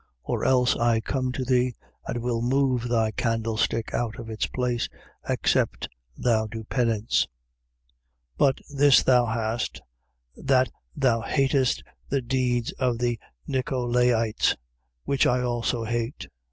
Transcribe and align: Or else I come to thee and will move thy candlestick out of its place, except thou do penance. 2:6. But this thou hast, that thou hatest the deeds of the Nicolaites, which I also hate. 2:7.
Or 0.23 0.43
else 0.45 0.75
I 0.75 0.99
come 0.99 1.31
to 1.33 1.45
thee 1.45 1.75
and 2.07 2.23
will 2.23 2.41
move 2.41 2.89
thy 2.89 3.11
candlestick 3.11 3.93
out 3.93 4.17
of 4.17 4.31
its 4.31 4.47
place, 4.47 4.89
except 5.29 5.89
thou 6.17 6.47
do 6.47 6.63
penance. 6.63 7.27
2:6. 8.39 8.39
But 8.39 8.59
this 8.75 9.03
thou 9.03 9.27
hast, 9.27 9.79
that 10.35 10.71
thou 10.95 11.21
hatest 11.21 11.83
the 12.09 12.19
deeds 12.23 12.71
of 12.79 12.97
the 12.97 13.19
Nicolaites, 13.47 14.55
which 15.05 15.27
I 15.27 15.41
also 15.41 15.83
hate. 15.83 16.21
2:7. 16.21 16.27